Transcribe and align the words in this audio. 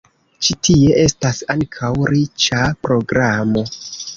Ĉi 0.45 0.55
tie 0.67 0.95
estas 1.01 1.43
ankaŭ 1.55 1.91
riĉa 2.15 2.65
programo. 2.87 3.67